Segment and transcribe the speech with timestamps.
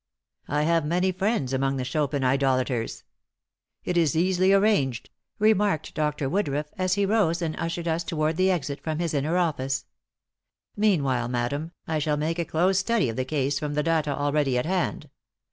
[0.47, 3.03] "I have many friends among the Chopin idolaters;
[3.83, 6.27] it is easily arranged," remarked Dr.
[6.27, 9.85] Woodruff, as he rose and ushered us toward the exit from his inner office.
[10.75, 14.57] "Meanwhile, madam, I shall make a close study of the case from the data already
[14.57, 15.07] at hand.